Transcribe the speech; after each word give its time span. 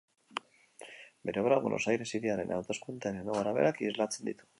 Bere 1.29 1.43
obrak 1.43 1.61
Buenos 1.65 1.85
Aires 1.93 2.07
hiriaren 2.19 2.53
hazkundearen 2.57 3.31
gorabeherak 3.35 3.83
islatzen 3.91 4.31
ditu. 4.31 4.49